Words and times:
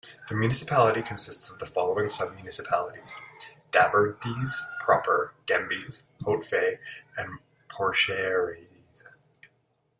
The 0.29 0.35
municipality 0.35 1.03
consists 1.03 1.51
of 1.51 1.59
the 1.59 1.67
following 1.67 2.09
sub-municipalities: 2.09 3.15
Daverdisse 3.71 4.59
proper, 4.79 5.35
Gembes, 5.45 6.01
Haut-Fays, 6.23 6.79
and 7.15 7.37
Porcheresse. 7.67 9.03